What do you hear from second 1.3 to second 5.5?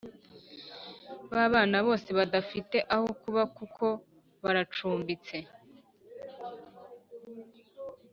babana bose badafite aho kuba kuko baracumbitse